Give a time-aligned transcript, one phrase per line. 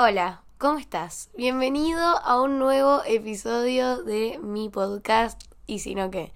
[0.00, 1.28] Hola, ¿cómo estás?
[1.36, 6.32] Bienvenido a un nuevo episodio de mi podcast y si no qué.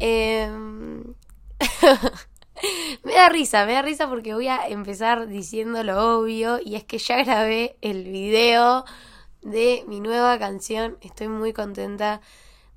[0.00, 1.14] Em,
[3.04, 6.82] me da risa, me da risa porque voy a empezar diciendo lo obvio y es
[6.82, 8.84] que ya grabé el video
[9.42, 10.98] de mi nueva canción.
[11.02, 12.20] Estoy muy contenta.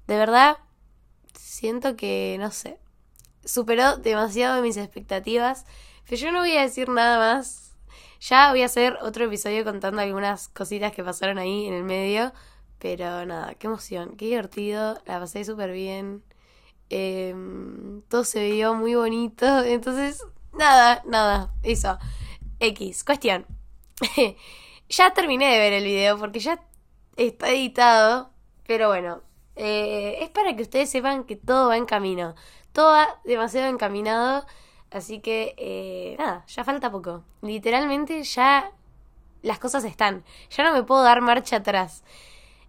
[0.06, 0.58] De verdad,
[1.34, 2.78] siento que, no sé,
[3.44, 5.66] superó demasiado mis expectativas.
[6.08, 7.65] Pero yo no voy a decir nada más
[8.20, 12.34] ya voy a hacer otro episodio contando algunas cositas que pasaron ahí en el medio.
[12.80, 16.24] Pero nada, qué emoción, qué divertido, la pasé súper bien.
[16.90, 19.64] Em, todo se vio muy bonito.
[19.64, 20.24] Entonces,
[20.54, 21.98] nada, nada, eso.
[22.60, 23.46] X, cuestión.
[24.90, 26.60] ya terminé de ver el video porque ya
[27.18, 28.32] está editado.
[28.68, 29.22] Pero bueno,
[29.56, 32.36] eh, es para que ustedes sepan que todo va en camino.
[32.72, 34.46] Todo va demasiado encaminado.
[34.96, 37.26] Así que, eh, nada, ya falta poco.
[37.42, 38.72] Literalmente ya
[39.42, 40.24] las cosas están.
[40.50, 42.06] Ya no me puedo dar marcha atrás.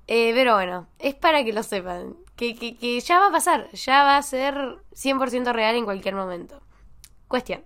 [0.09, 2.16] Eh, pero bueno, es para que lo sepan.
[2.35, 3.71] Que, que, ya va a pasar.
[3.71, 4.57] Ya va a ser
[4.93, 6.60] 100% real en cualquier momento.
[7.29, 7.63] Cuestión.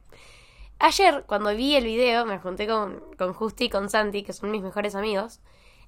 [0.78, 4.50] Ayer, cuando vi el video, me junté con, con Justi y con Santi, que son
[4.50, 5.40] mis mejores amigos.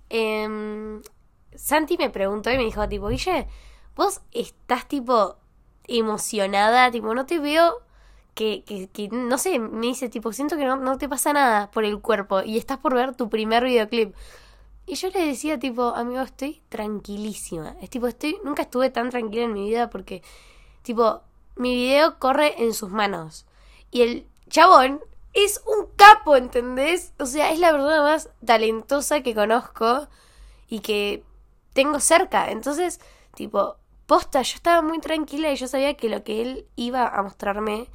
[0.09, 0.99] Eh,
[1.55, 3.49] Santi me preguntó y me dijo, tipo, Guille,
[3.97, 5.37] vos estás tipo
[5.87, 7.83] emocionada, tipo, no te veo
[8.35, 11.71] que, que, que, no sé, me dice, tipo, siento que no, no te pasa nada
[11.71, 14.15] por el cuerpo y estás por ver tu primer videoclip.
[14.87, 17.77] Y yo le decía, tipo, amigo, estoy tranquilísima.
[17.81, 20.23] Es tipo, estoy, nunca estuve tan tranquila en mi vida porque,
[20.83, 21.21] tipo,
[21.57, 23.47] mi video corre en sus manos.
[23.91, 25.01] Y el chabón
[25.35, 27.13] es un capo, ¿entendés?
[27.19, 30.09] O sea, es la persona más talentosa que conozco
[30.69, 31.23] y que
[31.75, 32.51] tengo cerca.
[32.51, 33.01] Entonces,
[33.35, 37.23] tipo, posta, yo estaba muy tranquila y yo sabía que lo que él iba a
[37.23, 37.89] mostrarme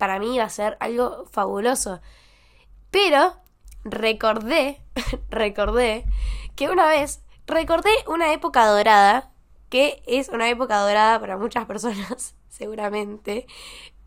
[0.00, 2.00] para mí iba a ser algo fabuloso.
[2.90, 3.36] Pero
[3.84, 4.80] recordé,
[5.30, 6.06] recordé
[6.56, 9.30] que una vez, recordé una época dorada,
[9.68, 13.46] que es una época dorada para muchas personas, seguramente,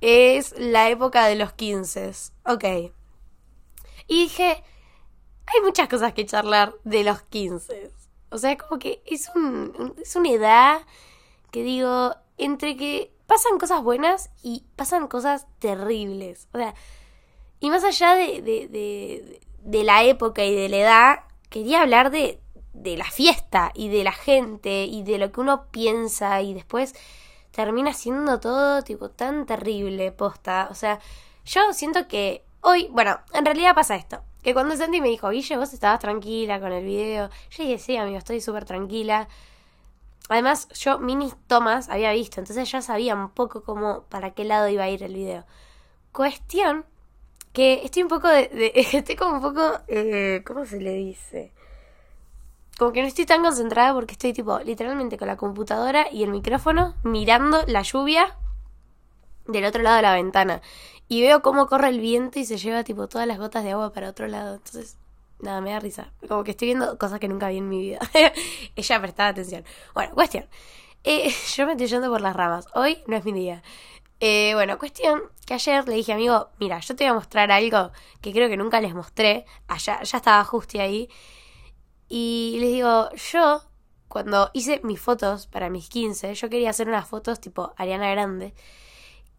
[0.02, 2.12] es la época de los 15.
[2.46, 2.64] Ok.
[4.08, 4.64] Y dije,
[5.46, 7.92] hay muchas cosas que charlar de los 15.
[8.32, 10.82] O sea, como que es, un, es una edad
[11.52, 16.48] que digo, entre que pasan cosas buenas y pasan cosas terribles.
[16.54, 16.76] O sea,
[17.60, 22.40] y más allá de, de, de, la época y de la edad, quería hablar de,
[22.74, 26.94] de la fiesta y de la gente y de lo que uno piensa y después
[27.50, 30.68] termina siendo todo tipo tan terrible, posta.
[30.70, 31.00] O sea,
[31.44, 34.22] yo siento que hoy, bueno, en realidad pasa esto.
[34.44, 37.32] Que cuando Sandy me dijo, Guille, vos estabas tranquila con el video.
[37.50, 39.28] Yo dije, sí, amigo, estoy súper tranquila.
[40.30, 44.70] Además, yo mini tomas había visto, entonces ya sabía un poco cómo, para qué lado
[44.70, 45.46] iba a ir el video.
[46.12, 46.86] Cuestión
[47.52, 51.52] que estoy un poco de, estoy como un poco, eh, ¿cómo se le dice?
[52.78, 56.32] Como que no estoy tan concentrada porque estoy tipo literalmente con la computadora y el
[56.32, 58.36] micrófono mirando la lluvia
[59.48, 60.62] del otro lado de la ventana.
[61.08, 63.94] Y veo cómo corre el viento y se lleva tipo todas las gotas de agua
[63.94, 64.56] para otro lado.
[64.56, 64.98] Entonces
[65.44, 66.14] Nada, me da risa.
[66.30, 68.00] Como que estoy viendo cosas que nunca vi en mi vida.
[68.78, 69.66] Ella prestaba atención.
[69.94, 70.46] Bueno, cuestión.
[71.04, 72.66] Eh, yo me estoy yendo por las ramas.
[72.76, 73.62] Hoy no es mi día.
[74.22, 77.92] Eh, bueno, cuestión que ayer le dije, amigo, mira, yo te voy a mostrar algo
[78.22, 79.46] que creo que nunca les mostré.
[79.68, 81.10] Allá, ya estaba justo ahí.
[82.08, 83.64] Y les digo, yo,
[84.08, 88.54] cuando hice mis fotos para mis 15, yo quería hacer unas fotos tipo Ariana Grande.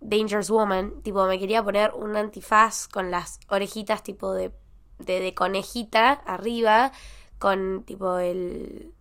[0.01, 4.53] Dangerous Woman, tipo me quería poner un antifaz con las orejitas tipo de
[4.99, 6.93] de, conejita arriba,
[7.39, 8.93] con tipo el.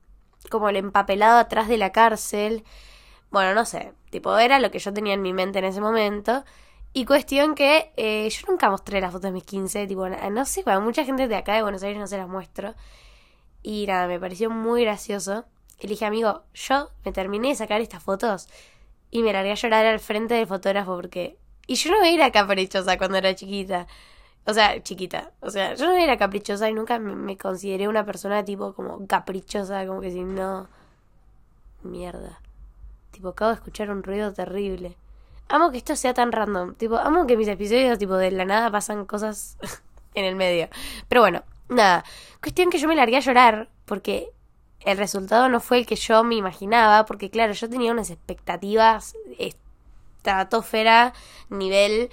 [0.49, 2.63] como el empapelado atrás de la cárcel.
[3.31, 6.43] Bueno, no sé, tipo, era lo que yo tenía en mi mente en ese momento.
[6.93, 10.63] Y cuestión que eh, yo nunca mostré las fotos de mis 15, tipo, no sé,
[10.63, 12.75] para mucha gente de acá de Buenos Aires no se las muestro.
[13.63, 15.45] Y nada, me pareció muy gracioso.
[15.79, 18.47] Y dije, amigo, yo me terminé de sacar estas fotos
[19.09, 21.37] y me largué a llorar al frente del fotógrafo porque...
[21.65, 23.87] Y yo no era caprichosa cuando era chiquita.
[24.45, 25.31] O sea, chiquita.
[25.39, 29.85] O sea, yo no era caprichosa y nunca me, consideré una persona tipo como caprichosa,
[29.85, 30.67] como que si no...
[31.83, 32.41] Mierda.
[33.11, 34.97] Tipo, acabo de escuchar un ruido terrible.
[35.49, 36.75] Amo que esto sea tan random.
[36.75, 39.57] Tipo, amo que mis episodios, tipo, de la nada pasan cosas
[40.13, 40.69] en el medio.
[41.07, 42.03] Pero bueno, nada.
[42.41, 44.29] Cuestión que yo me largué a llorar porque
[44.81, 47.05] el resultado no fue el que yo me imaginaba.
[47.05, 51.13] Porque, claro, yo tenía unas expectativas estratosfera,
[51.49, 52.09] nivel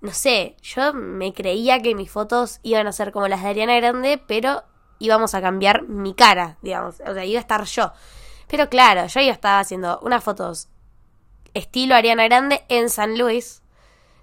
[0.00, 3.76] no sé, yo me creía que mis fotos iban a ser como las de Ariana
[3.76, 4.64] Grande, pero
[4.98, 7.92] íbamos a cambiar mi cara, digamos, o sea, iba a estar yo.
[8.48, 10.68] Pero claro, yo iba a estar haciendo unas fotos
[11.54, 13.62] estilo Ariana Grande en San Luis,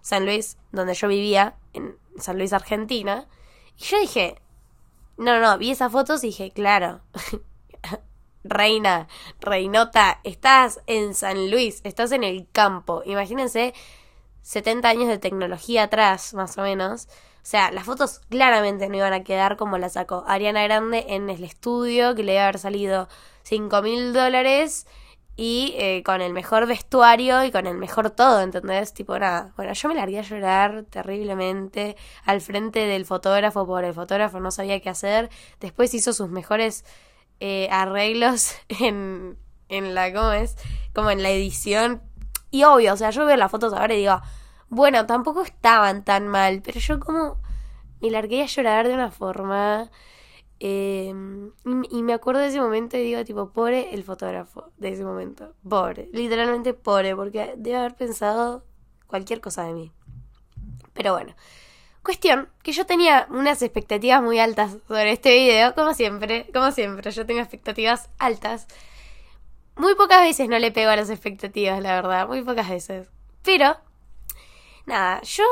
[0.01, 3.27] San Luis, donde yo vivía, en San Luis, Argentina.
[3.77, 4.41] Y yo dije,
[5.17, 7.01] No, no, vi esas fotos y dije, claro.
[8.43, 9.09] Reina,
[9.41, 13.01] reinota, estás en San Luis, estás en el campo.
[13.05, 13.73] Imagínense
[14.47, 17.09] 70 años de tecnología atrás, más o menos.
[17.09, 21.29] O sea, las fotos claramente no iban a quedar como las sacó Ariana Grande en
[21.29, 23.09] el estudio, que le iba a haber salido
[23.43, 24.87] 5 mil dólares
[25.35, 28.93] y eh, con el mejor vestuario y con el mejor todo, ¿entendés?
[28.93, 29.51] Tipo, nada.
[29.57, 34.51] Bueno, yo me largué a llorar terriblemente al frente del fotógrafo, por el fotógrafo no
[34.51, 35.29] sabía qué hacer.
[35.59, 36.85] Después hizo sus mejores
[37.41, 40.55] eh, arreglos en, en la, ¿cómo es?
[40.93, 42.01] Como en la edición.
[42.57, 44.19] Y obvio, o sea, yo veo las fotos ahora y digo,
[44.67, 47.37] bueno, tampoco estaban tan mal, pero yo como
[48.01, 49.91] me largué a llorar de una forma.
[50.59, 51.51] Em,
[51.91, 55.53] y, me acuerdo de ese momento y digo, tipo, pobre el fotógrafo de ese momento.
[55.69, 58.65] Pobre, literalmente pobre, porque debe haber pensado
[59.05, 59.91] cualquier cosa de mí.
[60.93, 61.35] Pero bueno,
[62.01, 67.11] cuestión que yo tenía unas expectativas muy altas sobre este video, como siempre, como siempre,
[67.11, 68.65] yo tengo expectativas altas.
[69.77, 73.07] Muy pocas veces no le pego a las expectativas, la verdad, muy pocas veces.
[73.43, 73.77] Pero
[74.85, 75.43] nada, yo...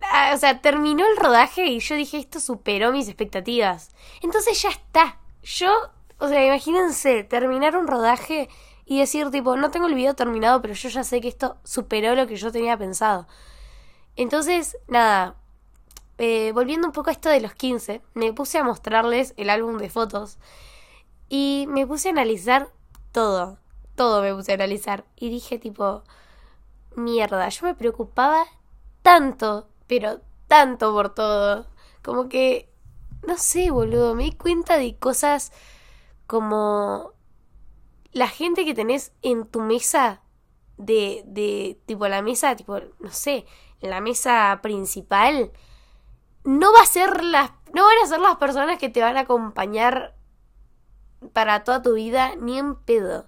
[0.00, 3.90] Ah, o sea, terminó el rodaje y yo dije, esto superó mis expectativas.
[4.22, 5.18] Entonces ya está.
[5.42, 5.70] Yo,
[6.18, 8.48] o sea, imagínense, terminar un rodaje
[8.86, 12.14] y decir, tipo, no tengo el video terminado, pero yo ya sé que esto superó
[12.14, 13.26] lo que yo tenía pensado.
[14.16, 15.36] Entonces, nada,
[16.18, 19.78] eh, volviendo un poco a esto de los 15, me puse a mostrarles el álbum
[19.78, 20.38] de fotos
[21.36, 22.68] y me puse a analizar
[23.10, 23.58] todo,
[23.96, 26.04] todo me puse a analizar y dije tipo,
[26.94, 28.44] mierda, yo me preocupaba
[29.02, 31.66] tanto, pero tanto por todo.
[32.04, 32.70] Como que,
[33.26, 35.50] no sé, boludo, me di cuenta de cosas
[36.28, 37.14] como
[38.12, 40.22] la gente que tenés en tu mesa
[40.76, 43.44] de, de tipo la mesa, tipo, no sé,
[43.80, 45.50] la mesa principal,
[46.44, 49.22] no va a ser las, no van a ser las personas que te van a
[49.22, 50.13] acompañar
[51.32, 53.26] para toda tu vida, ni en pedo.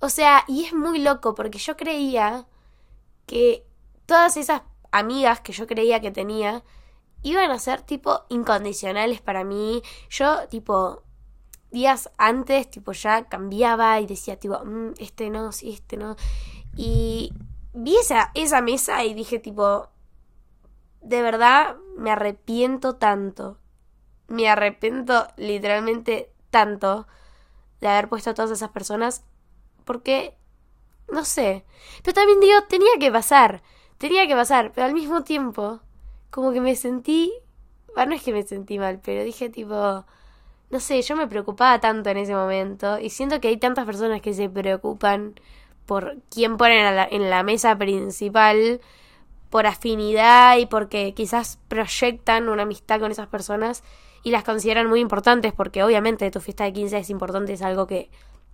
[0.00, 2.46] O sea, y es muy loco porque yo creía
[3.26, 3.66] que
[4.06, 4.62] todas esas
[4.92, 6.62] amigas que yo creía que tenía
[7.22, 9.82] iban a ser tipo incondicionales para mí.
[10.10, 11.02] Yo tipo
[11.70, 16.16] días antes tipo ya cambiaba y decía tipo, mm, este no, sí, este no.
[16.76, 17.32] Y
[17.72, 19.88] vi esa, esa mesa y dije tipo,
[21.00, 23.58] de verdad me arrepiento tanto.
[24.28, 27.06] Me arrepiento literalmente tanto
[27.80, 29.24] de haber puesto a todas esas personas
[29.84, 30.36] porque
[31.10, 31.64] no sé.
[32.02, 33.62] Pero también digo, tenía que pasar.
[33.98, 34.72] Tenía que pasar.
[34.74, 35.80] Pero al mismo tiempo,
[36.30, 37.32] como que me sentí.
[37.94, 40.04] Bueno, no es que me sentí mal, pero dije tipo.
[40.68, 42.98] No sé, yo me preocupaba tanto en ese momento.
[42.98, 45.34] Y siento que hay tantas personas que se preocupan
[45.86, 48.80] por quién ponen en la mesa principal.
[49.50, 53.84] Por afinidad y porque quizás proyectan una amistad con esas personas
[54.26, 57.86] y las consideran muy importantes porque obviamente tu fiesta de 15 es importante, es algo
[57.86, 58.10] que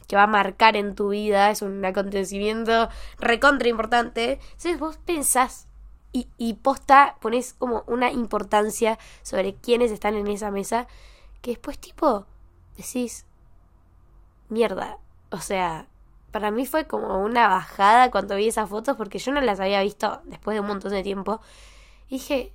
[0.07, 4.33] que va a marcar en tu vida, es un acontecimiento recontra importante.
[4.43, 5.69] Entonces vos pensás
[6.13, 10.89] y, y posta, pones como una importancia sobre quiénes están en esa mesa,
[11.41, 12.27] que después tipo
[12.77, 13.25] decís,
[14.51, 14.99] mierda,
[15.31, 15.87] o sea,
[16.33, 19.81] para mí fue como una bajada cuando vi esas fotos porque yo no las había
[19.81, 21.41] visto después de un montón de tiempo.
[22.09, 22.53] Y dije,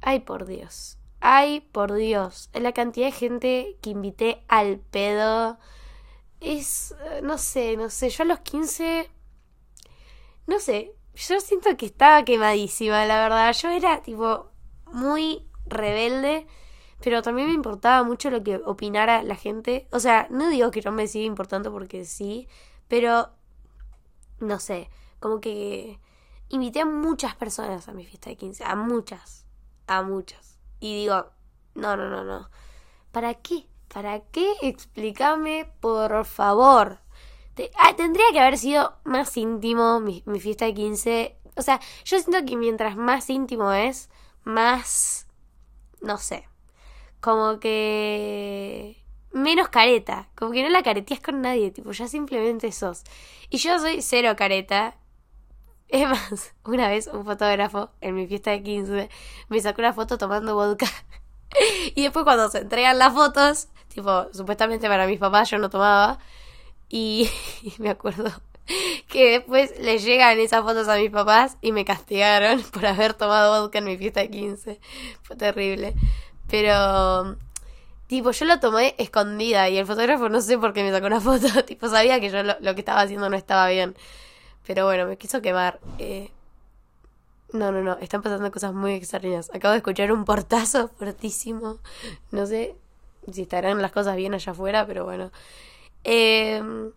[0.00, 5.58] ay por Dios, ay por Dios, la cantidad de gente que invité al pedo.
[6.40, 9.10] Es, eh, no sé, no sé, yo a los 15,
[10.46, 14.50] no sé, yo siento que estaba quemadísima, la verdad, yo era tipo
[14.86, 16.46] muy rebelde,
[17.02, 20.82] pero también me importaba mucho lo que opinara la gente, o sea, no digo que
[20.82, 22.48] no me siga importando porque sí,
[22.88, 23.30] pero,
[24.40, 24.90] no sé,
[25.20, 26.00] como que
[26.48, 29.46] invité a muchas personas a mi fiesta de 15, a muchas,
[29.86, 30.49] a muchas,
[30.80, 31.30] y digo,
[31.74, 32.50] no, no, no, no,
[33.12, 33.66] ¿para qué?
[33.92, 34.52] ¿Para qué?
[34.62, 37.00] Explícame, por favor.
[37.76, 41.36] Ah, tendría que haber sido más íntimo mi, fiesta de 15.
[41.56, 44.08] O sea, yo siento que mientras más íntimo es,
[44.44, 45.26] más...
[46.00, 46.48] No sé.
[47.20, 49.04] Como que...
[49.32, 50.28] Menos careta.
[50.36, 51.70] Como que no la caretías con nadie.
[51.70, 53.02] Tipo, ya simplemente sos.
[53.50, 54.96] Y yo soy cero careta.
[55.90, 59.10] Es más, una vez un fotógrafo en mi fiesta de 15
[59.48, 60.86] me sacó una foto tomando vodka.
[61.94, 66.18] y después cuando se entregan las fotos, Tipo, supuestamente para mis papás yo no tomaba.
[66.88, 67.28] Y,
[67.78, 68.30] me acuerdo
[69.08, 73.62] que después le llegan esas fotos a mis papás y me castigaron por haber tomado
[73.62, 74.80] vodka en mi fiesta de 15.
[75.22, 75.94] Fue terrible.
[76.48, 77.36] Pero,
[78.06, 81.20] tipo, yo lo tomé escondida y el fotógrafo no sé por qué me sacó una
[81.20, 81.64] foto.
[81.64, 83.96] Tipo, sabía que yo lo, que estaba haciendo no estaba bien.
[84.70, 85.80] Pero bueno, me quiso quemar.
[85.98, 86.30] Eh,
[87.52, 89.50] No, no, no, están pasando cosas muy extrañas.
[89.52, 91.78] Acabo de escuchar un portazo fuertísimo.
[92.30, 92.76] No sé
[93.32, 95.32] si estarán las cosas bien allá afuera, pero bueno.
[96.04, 96.92] Em,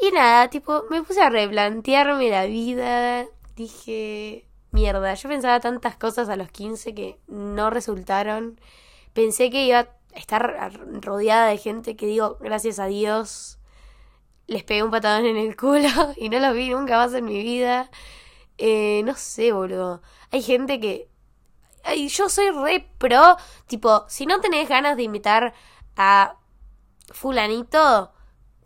[0.00, 3.26] y nada, tipo, me puse a replantearme la vida.
[3.56, 8.60] Dije, mierda, yo pensaba tantas cosas a los 15 que no resultaron.
[9.14, 13.59] Pensé que iba a estar rodeada de gente que digo, gracias a Dios,
[14.50, 17.40] les pegué un patadón en el culo y no los vi nunca más en mi
[17.42, 17.88] vida.
[18.58, 20.02] Eh, no sé, boludo.
[20.32, 21.08] Hay gente que...
[21.84, 23.36] Ay, yo soy re pro.
[23.68, 25.54] Tipo, si no tenés ganas de invitar
[25.96, 26.36] a
[27.12, 28.12] fulanito,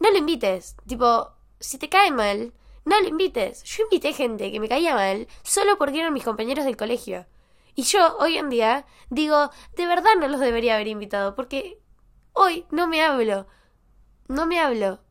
[0.00, 0.74] no lo invites.
[0.86, 2.54] Tipo, si te cae mal,
[2.86, 3.62] no lo invites.
[3.64, 7.26] Yo invité gente que me caía mal solo porque eran mis compañeros del colegio.
[7.74, 11.78] Y yo, hoy en día, digo, de verdad no los debería haber invitado porque
[12.32, 13.46] hoy no me hablo.
[14.28, 15.03] No me hablo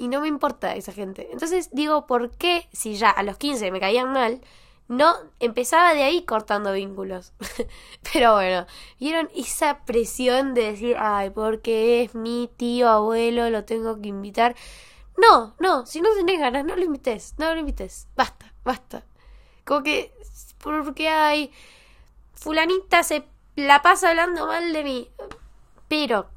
[0.00, 1.28] y no me importa esa gente.
[1.30, 4.40] Entonces digo, ¿por qué si ya a los 15 me caían mal,
[4.88, 7.34] no empezaba de ahí cortando vínculos?
[8.12, 8.66] Pero bueno,
[8.98, 14.56] vieron esa presión de decir, ay, porque es mi tío, abuelo, lo tengo que invitar.
[15.18, 18.08] No, no, si no tenés ganas, no lo invites, no lo invites.
[18.16, 19.04] Basta, basta.
[19.66, 20.14] Como que,
[20.62, 21.52] porque hay...
[22.32, 25.10] Fulanita se la pasa hablando mal de mí.
[25.88, 26.30] Pero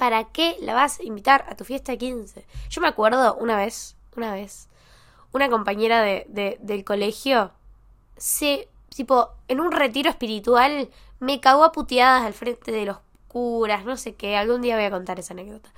[0.00, 2.46] ¿para qué la vas a invitar a tu fiesta de 15?
[2.70, 4.70] Yo me acuerdo una vez, una vez,
[5.30, 7.50] una compañera de, del colegio
[8.16, 10.88] se, tipo, en un retiro espiritual
[11.18, 12.96] me cagó a puteadas al frente de los
[13.28, 15.70] curas, no sé qué, algún día voy a contar esa anécdota.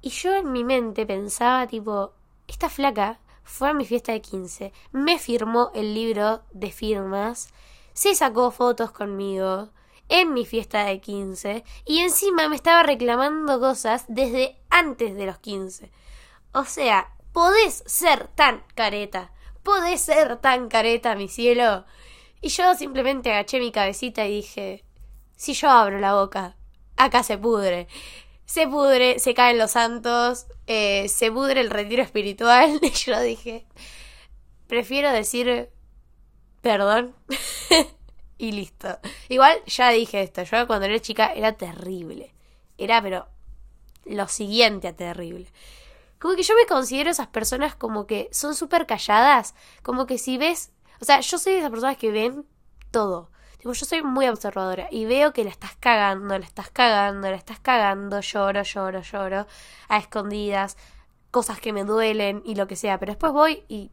[0.00, 2.12] Y yo en mi mente pensaba, tipo,
[2.48, 7.50] esta flaca fue a mi fiesta de 15, me firmó el libro de firmas,
[7.92, 9.68] se sacó fotos conmigo,
[10.08, 15.38] en mi fiesta de 15 y encima me estaba reclamando cosas desde antes de los
[15.38, 15.90] 15.
[16.52, 19.32] O sea, podés ser tan careta,
[19.62, 21.84] podés ser tan careta, mi cielo.
[22.40, 24.84] Y yo simplemente agaché mi cabecita y dije,
[25.36, 26.56] si yo abro la boca,
[26.96, 27.88] acá se pudre.
[28.44, 32.78] Se pudre, se caen los santos, eh, se pudre el retiro espiritual.
[32.82, 33.66] Y yo dije,
[34.66, 35.70] prefiero decir
[36.62, 37.14] perdón.
[38.42, 38.98] y listo.
[39.28, 42.34] Igual ya dije esto, yo cuando era chica era terrible.
[42.76, 43.28] Era, pero
[44.04, 45.46] lo siguiente a terrible.
[46.18, 50.38] Como que yo me considero esas personas como que son súper calladas, como que si
[50.38, 52.44] ves, o sea, yo soy de esas personas que ven
[52.90, 53.30] todo.
[53.58, 57.36] Tipo, yo soy muy observadora y veo que la estás cagando, la estás cagando, la
[57.36, 59.46] estás cagando, lloro, lloro, lloro,
[59.88, 60.76] a escondidas,
[61.30, 63.92] cosas que me duelen y lo que sea, pero después voy y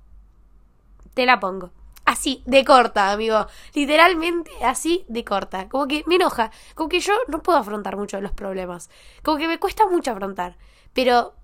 [1.14, 1.72] te la pongo
[2.10, 3.46] así, de corta, amigo.
[3.74, 5.70] Literalmente así de corta.
[5.70, 6.52] Como que me enoja.
[6.76, 8.90] Como que yo no puedo afrontar mucho los problemas.
[9.24, 10.58] Como que me cuesta mucho afrontar.
[10.94, 11.36] Pero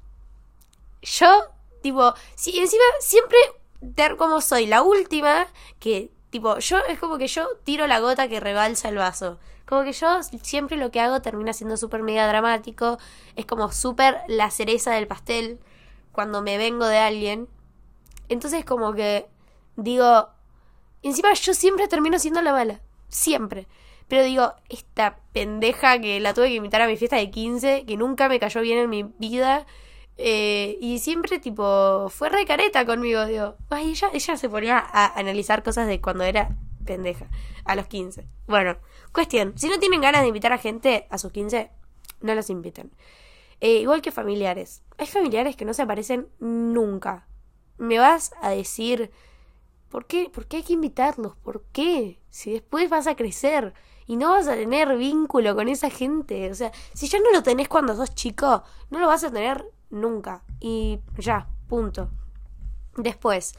[1.01, 1.27] yo,
[1.81, 3.37] tipo, si encima siempre
[4.17, 5.47] como soy la última,
[5.79, 9.37] que tipo, yo es como que yo tiro la gota que rebalsa el vaso.
[9.67, 12.97] Como que yo siempre lo que hago termina siendo súper mega dramático.
[13.35, 15.59] Es como súper la cereza del pastel
[16.11, 17.47] cuando me vengo de alguien.
[18.29, 19.27] Entonces como que
[19.75, 20.29] digo,
[21.07, 22.81] encima yo siempre termino siendo la mala.
[23.07, 23.67] Siempre.
[24.07, 27.97] Pero digo, esta pendeja que la tuve que invitar a mi fiesta de 15, que
[27.97, 29.65] nunca me cayó bien en mi vida.
[30.17, 33.25] Eh, y siempre, tipo, fue re careta conmigo.
[33.25, 37.29] Digo, ay, ella, ella se ponía a analizar cosas de cuando era pendeja,
[37.65, 38.27] a los 15.
[38.47, 38.77] Bueno,
[39.11, 41.71] cuestión: si no tienen ganas de invitar a gente a sus 15,
[42.21, 42.91] no los inviten.
[43.59, 44.83] Eh, igual que familiares.
[44.97, 47.27] Hay familiares que no se aparecen nunca.
[47.77, 49.11] Me vas a decir
[49.95, 50.29] ¿Por qué?
[50.29, 51.37] ¿Por qué hay que invitarlos?
[51.37, 52.19] ¿Por qué?
[52.29, 53.73] Si después vas a crecer
[54.05, 56.51] y no vas a tener vínculo con esa gente.
[56.51, 59.63] O sea, si ya no lo tenés cuando sos chico, no lo vas a tener
[59.89, 60.43] nunca.
[60.59, 62.09] Y ya, punto.
[62.97, 63.53] Después.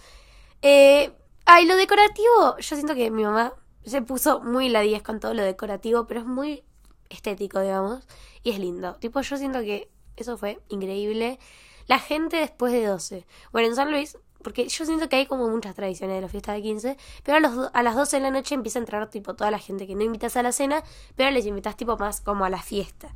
[0.61, 1.11] Eh,
[1.47, 2.59] ay, lo decorativo.
[2.59, 3.55] Yo siento que mi mamá
[3.87, 6.65] se puso muy la 10 con todo lo decorativo, pero es muy
[7.09, 8.07] estético, digamos.
[8.43, 8.97] Y es lindo.
[8.97, 11.39] Tipo, yo siento que eso fue increíble.
[11.87, 13.27] La gente después de 12.
[13.53, 16.53] Bueno, en San Luis porque yo siento que hay como muchas tradiciones de la fiesta
[16.53, 19.35] de 15, pero a, los, a las 12 de la noche empieza a entrar tipo
[19.35, 20.83] toda la gente que no invitas a la cena,
[21.17, 23.09] pero les invitas tipo más como a la fiesta.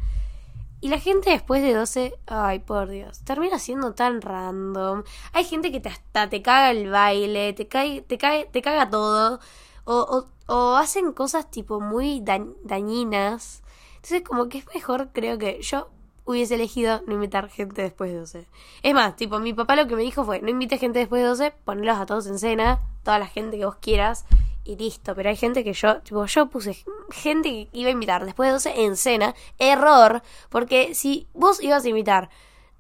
[0.82, 5.04] Y la gente después de 12, ay por Dios, termina siendo tan random.
[5.34, 8.88] Hay gente que te, hasta te caga el baile, te, cae, te, cae, te caga
[8.88, 9.40] todo,
[9.84, 13.62] o, o, o hacen cosas tipo muy dañinas.
[13.96, 15.90] Entonces como que es mejor, creo que yo
[16.30, 18.46] hubiese elegido no invitar gente después de 12.
[18.82, 21.28] Es más, tipo, mi papá lo que me dijo fue, no invites gente después de
[21.28, 24.24] 12, ponlos a todos en cena, toda la gente que vos quieras,
[24.64, 25.14] y listo.
[25.14, 28.52] Pero hay gente que yo, tipo, yo puse gente que iba a invitar después de
[28.52, 32.30] 12 en cena, error, porque si vos ibas a invitar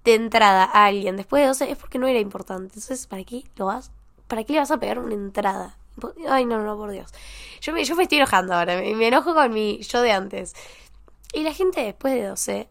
[0.04, 2.74] de entrada a alguien después de 12 es porque no era importante.
[2.74, 3.90] Entonces, ¿para qué lo vas?
[4.28, 5.76] ¿Para qué le vas a pegar una entrada?
[6.28, 7.12] Ay, no, no, por Dios.
[7.60, 10.54] Yo me, yo me estoy enojando ahora, me, me enojo con mi yo de antes.
[11.32, 12.68] Y la gente después de 12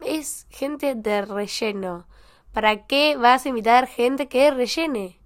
[0.00, 2.06] es gente de relleno.
[2.52, 5.18] ¿Para qué vas a invitar gente que rellene?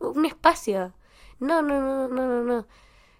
[0.00, 0.92] Un espacio.
[1.40, 2.66] No, no, no, no, no, no.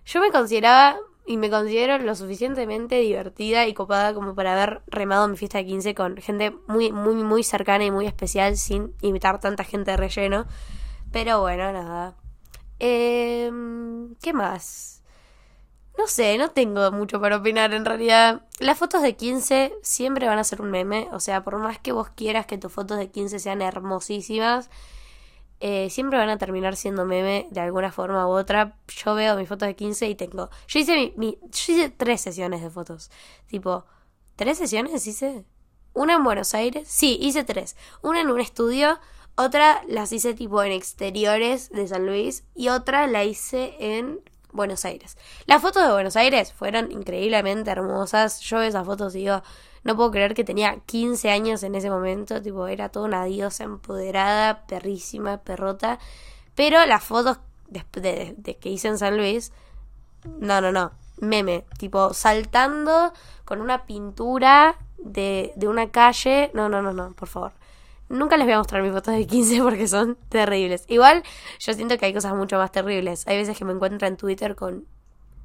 [0.04, 5.28] Yo me consideraba y me considero lo suficientemente divertida y copada como para haber remado
[5.28, 9.38] mi fiesta de 15 con gente muy, muy, muy cercana y muy especial sin invitar
[9.38, 10.46] tanta gente de relleno.
[11.12, 12.16] Pero bueno, nada.
[12.78, 13.50] Eh,
[14.22, 14.97] ¿Qué más?
[15.98, 18.42] No sé, no tengo mucho para opinar en realidad.
[18.60, 21.08] Las fotos de 15 siempre van a ser un meme.
[21.10, 24.70] O sea, por más que vos quieras que tus fotos de 15 sean hermosísimas,
[25.58, 28.76] eh, siempre van a terminar siendo meme de alguna forma u otra.
[28.86, 30.50] Yo veo mis fotos de 15 y tengo.
[30.68, 33.10] Yo hice, mi, yo hice tres sesiones de fotos.
[33.48, 33.84] Tipo,
[34.36, 35.44] ¿tres sesiones hice?
[35.94, 36.86] Una en Buenos Aires.
[36.86, 37.76] Sí, hice tres.
[38.02, 39.00] Una en un estudio.
[39.34, 42.44] Otra las hice tipo en exteriores de San Luis.
[42.54, 44.20] Y otra la hice en
[44.52, 45.16] Buenos Aires.
[45.46, 48.40] Las fotos de Buenos Aires fueron increíblemente hermosas.
[48.40, 49.42] Yo veo esas fotos y digo,
[49.84, 53.64] no puedo creer que tenía 15 años en ese momento, tipo, era toda una diosa
[53.64, 55.98] empoderada, perrísima, perrota.
[56.54, 57.38] Pero las fotos
[57.68, 59.52] de, de, que hice en San Luis,
[60.24, 63.12] no, no, no, meme, tipo, saltando
[63.44, 67.52] con una pintura de, de una calle, no, no, no, no, por favor.
[68.08, 70.84] Nunca les voy a mostrar mis fotos de 15 porque son terribles.
[70.88, 71.22] Igual
[71.58, 73.26] yo siento que hay cosas mucho más terribles.
[73.26, 74.86] Hay veces que me encuentro en Twitter con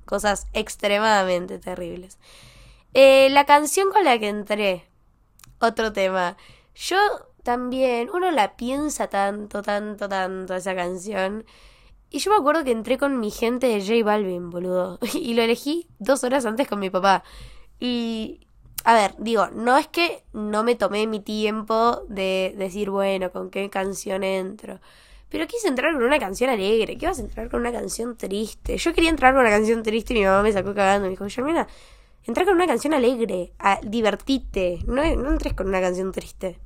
[0.05, 2.17] cosas extremadamente terribles.
[2.93, 4.87] Eh, la canción con la que entré,
[5.59, 6.37] otro tema.
[6.75, 6.97] Yo
[7.43, 11.45] también, uno la piensa tanto, tanto, tanto esa canción.
[12.09, 14.99] Y yo me acuerdo que entré con mi gente de J Balvin, boludo.
[15.13, 17.23] Y lo elegí dos horas antes con mi papá.
[17.79, 18.47] Y,
[18.83, 23.49] a ver, digo, no es que no me tomé mi tiempo de decir, bueno, con
[23.49, 24.79] qué canción entro.
[25.29, 26.97] Pero quise entrar con una canción alegre.
[26.97, 28.77] ¿Qué vas a entrar con una canción triste?
[28.77, 31.05] Yo quería entrar con una canción triste y mi mamá me sacó cagando.
[31.05, 31.67] Me dijo, Germina,
[32.25, 36.57] Entra con una canción alegre, a, divertite, no, no entres con una canción triste.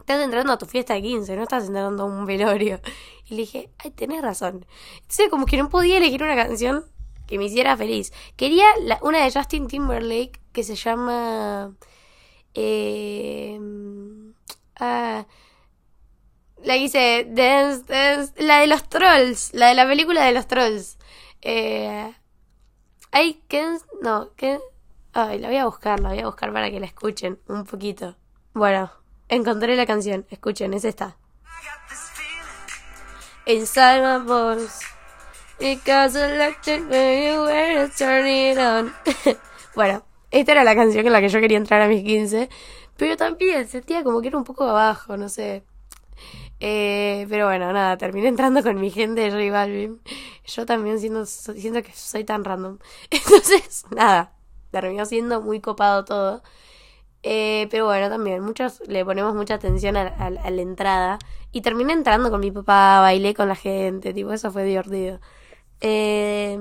[0.00, 2.80] Estás entrando a tu fiesta de 15, no estás entrando a un velorio.
[3.26, 4.66] Y le dije, ay, tenés razón.
[4.96, 6.84] Entonces como que no podía elegir una canción
[7.26, 8.12] que me hiciera feliz.
[8.36, 8.66] Quería
[9.02, 11.74] una de Justin Timberlake que se llama...
[12.54, 13.58] Eh,
[14.76, 15.26] ah,
[16.62, 20.98] la hice dance, dance, la de los trolls, la de la película de los trolls.
[21.42, 22.14] Eh,
[23.48, 24.58] que no, que
[25.12, 28.16] ay, la voy a buscar, la voy a buscar para que la escuchen un poquito.
[28.54, 28.90] Bueno,
[29.28, 31.16] encontré la canción, escuchen, es esta.
[33.46, 34.93] Inside my voice.
[35.58, 38.92] Because electric when you turn it on.
[39.74, 42.48] bueno, esta era la canción en la que yo quería entrar a mis 15.
[42.96, 45.64] Pero también sentía como que era un poco abajo, no sé.
[46.60, 49.98] Eh, pero bueno, nada, terminé entrando con mi gente de J.
[50.46, 52.78] Yo también siento, siento que soy tan random.
[53.10, 54.32] Entonces, nada,
[54.70, 56.42] terminó siendo muy copado todo.
[57.22, 61.18] Eh, pero bueno, también, muchos le ponemos mucha atención a, la entrada.
[61.52, 65.20] Y terminé entrando con mi papá, bailé con la gente, tipo, eso fue divertido.
[65.80, 66.58] Eh,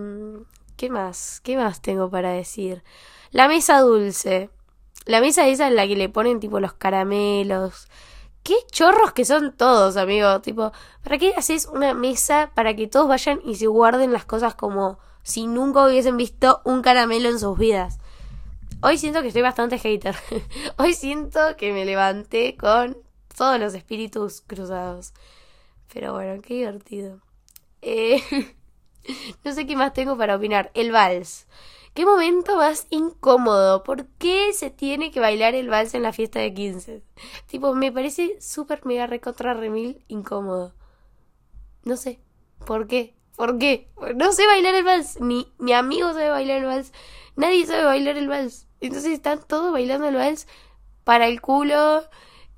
[0.75, 1.39] ¿Qué más?
[1.41, 2.83] ¿Qué más tengo para decir?
[3.31, 4.49] La mesa dulce.
[5.05, 7.87] La mesa esa en la que le ponen tipo los caramelos,
[8.43, 10.41] qué chorros que son todos, amigo.
[10.41, 10.71] Tipo,
[11.03, 14.99] ¿para qué haces una mesa para que todos vayan y se guarden las cosas como
[15.23, 17.99] si nunca hubiesen visto un caramelo en sus vidas?
[18.81, 20.15] Hoy siento que estoy bastante hater.
[20.77, 22.97] Hoy siento que me levanté con
[23.35, 25.13] todos los espíritus cruzados.
[25.93, 27.19] Pero bueno, qué divertido.
[27.81, 28.21] Eh,
[29.43, 30.71] no sé qué más tengo para opinar.
[30.73, 31.47] El vals.
[31.93, 33.83] ¿Qué momento más incómodo?
[33.83, 37.03] ¿Por qué se tiene que bailar el vals en la fiesta de 15?
[37.45, 40.73] Tipo, me parece súper mega recontra remil incómodo.
[41.83, 42.19] No sé.
[42.65, 43.15] ¿Por qué?
[43.35, 43.89] ¿Por qué?
[44.15, 45.19] No sé bailar el vals.
[45.21, 46.93] Ni mi amigo sabe bailar el vals.
[47.35, 48.67] Nadie sabe bailar el vals.
[48.81, 50.47] Entonces están todos bailando el vals
[51.03, 52.03] para el culo.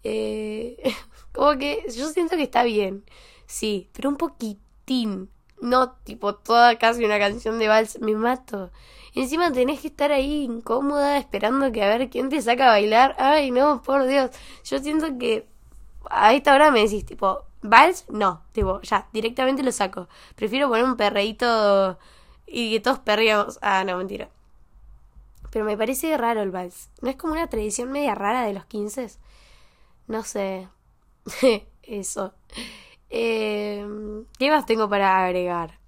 [0.04, 0.94] Eh,
[1.34, 3.04] como que yo siento que está bien.
[3.48, 5.30] Sí, pero un poquitín.
[5.62, 8.00] No tipo toda casi una canción de vals.
[8.02, 8.72] Me mato.
[9.14, 13.16] Encima tenés que estar ahí incómoda esperando que a ver quién te saca a bailar.
[13.18, 14.32] Ay, no, por Dios.
[14.66, 15.48] Yo siento que
[16.10, 18.06] a esta hora me decís, tipo, ¿vals?
[18.10, 20.08] No, tipo, ya, directamente lo saco.
[20.36, 21.98] Prefiero poner un perreíto
[22.46, 23.60] y que todos perreamos.
[23.62, 24.30] Ah, no, mentira.
[25.52, 26.90] Pero me parece raro el vals.
[27.02, 29.10] ¿No es como una tradición media rara de los 15?
[30.08, 30.68] No sé.
[31.84, 32.34] Eso.
[33.10, 33.86] Eh,
[34.38, 35.80] ¿Qué más tengo para agregar?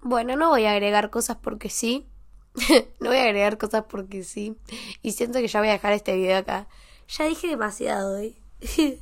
[0.00, 2.06] Bueno, no voy a agregar cosas porque sí.
[3.00, 4.56] no voy a agregar cosas porque sí.
[5.02, 6.68] Y siento que ya voy a dejar este video acá.
[7.08, 8.36] Ya dije demasiado hoy.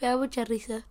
[0.00, 0.86] Me da mucha risa.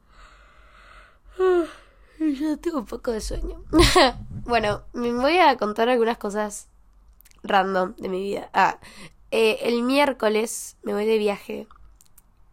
[2.20, 3.64] Yo tengo un poco de sueño.
[4.46, 6.68] bueno, me voy a contar algunas cosas
[7.44, 8.50] random de mi vida.
[8.54, 8.80] Ah,
[9.32, 11.68] eh, el miércoles me voy de viaje.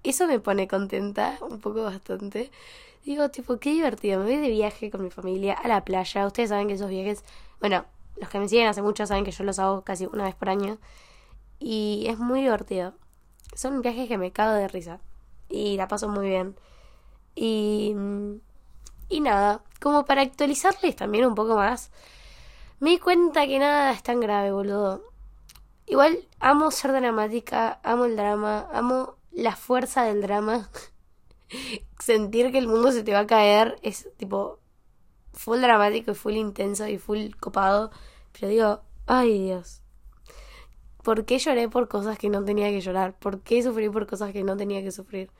[0.02, 2.50] Eso me pone contenta, un poco bastante.
[3.04, 4.20] Digo, tipo, qué divertido.
[4.20, 6.26] Me voy de viaje con mi familia a la playa.
[6.26, 7.24] Ustedes saben que esos viajes,
[7.60, 7.84] bueno,
[8.16, 10.48] los que me siguen hace mucho saben que yo los hago casi una vez por
[10.48, 10.78] año.
[11.58, 12.94] Y es muy divertido.
[13.54, 15.00] Son viajes que me cago de risa.
[15.48, 16.56] Y la paso muy bien.
[17.34, 17.94] Y
[19.08, 21.90] y nada, como para actualizarles también un poco más,
[22.80, 25.02] me di cuenta que nada es tan grave, boludo.
[25.86, 30.68] Igual amo ser dramática, amo el drama, amo la fuerza del drama.
[31.98, 34.60] Sentir que el mundo se te va a caer es tipo
[35.32, 37.90] full dramático y full intenso y full copado.
[38.32, 39.82] Pero digo, ay Dios.
[41.02, 43.18] ¿Por qué lloré por cosas que no tenía que llorar?
[43.18, 45.30] ¿Por qué sufrí por cosas que no tenía que sufrir?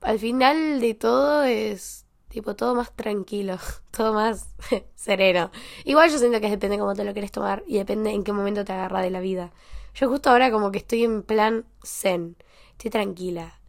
[0.00, 3.58] Al final de todo es Tipo, todo más tranquilo,
[3.90, 4.54] todo más
[4.94, 5.50] sereno.
[5.84, 8.64] Igual yo siento que depende cómo te lo quieres tomar y depende en qué momento
[8.64, 9.52] te agarra de la vida.
[9.94, 12.36] Yo justo ahora como que estoy en plan zen,
[12.70, 13.60] estoy tranquila.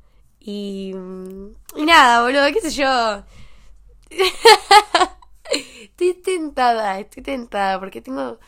[0.44, 0.94] Y...
[0.94, 3.24] Mm, y nada, boludo, qué sé yo.
[5.52, 8.40] estoy tentada, estoy tentada porque tengo...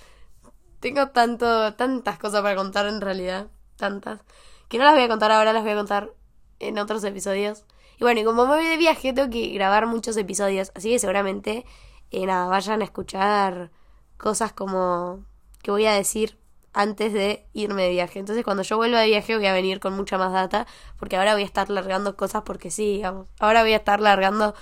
[0.82, 4.22] Tengo tanto, tantas cosas para contar en realidad, tantas,
[4.68, 6.12] que no las voy a contar ahora, las voy a contar
[6.60, 7.66] en otros episodios.
[7.98, 10.72] Y bueno, y como me voy de viaje, tengo que grabar muchos episodios.
[10.76, 11.66] Así que seguramente,
[12.12, 13.72] eh, nada, vayan a escuchar
[14.18, 15.26] cosas como
[15.64, 16.38] que voy a decir
[16.76, 18.20] antes de irme de viaje.
[18.20, 20.68] Entonces cuando yo vuelva de viaje voy a venir con mucha más data,
[21.00, 23.28] porque ahora voy a estar largando cosas porque sí, digamos.
[23.40, 24.54] Ahora voy a estar largando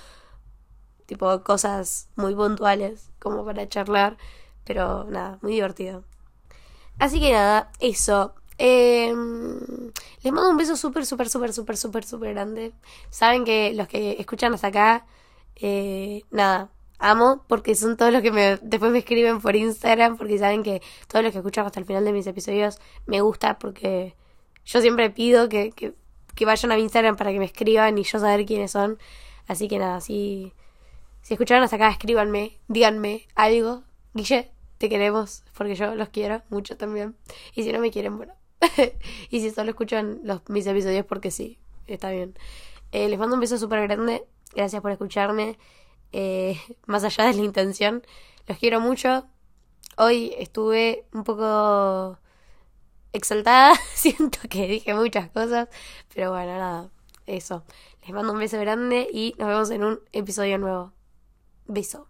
[1.06, 4.16] tipo cosas muy puntuales como para charlar,
[4.64, 6.04] pero nada, muy divertido.
[6.98, 8.34] Así que nada, eso.
[8.58, 9.12] Eh,
[10.22, 12.72] les mando un beso súper, súper, súper, súper, súper, súper grande.
[13.10, 15.06] Saben que los que escuchan hasta acá,
[15.56, 16.70] eh, nada,
[17.04, 20.80] amo porque son todos los que me, después me escriben por Instagram porque saben que
[21.06, 24.16] todos los que escuchan hasta el final de mis episodios me gusta porque
[24.64, 25.94] yo siempre pido que, que,
[26.34, 28.98] que vayan a mi Instagram para que me escriban y yo saber quiénes son.
[29.46, 30.54] Así que nada, si,
[31.20, 33.82] si escucharon hasta acá, escríbanme, díganme algo.
[34.14, 37.16] Guille, te queremos porque yo los quiero mucho también.
[37.54, 38.34] Y si no me quieren, bueno,
[39.30, 42.34] y si solo escuchan los, mis episodios porque sí, está bien.
[42.92, 44.24] Eh, les mando un beso súper grande.
[44.54, 45.58] Gracias por escucharme.
[46.16, 48.06] Eh, más allá de la intención.
[48.46, 49.26] Los quiero mucho.
[49.96, 52.20] Hoy estuve un poco
[53.12, 53.74] exaltada.
[53.94, 55.68] Siento que dije muchas cosas.
[56.14, 56.90] Pero bueno, nada.
[57.26, 57.64] Eso.
[58.02, 60.92] Les mando un beso grande y nos vemos en un episodio nuevo.
[61.66, 62.08] Beso.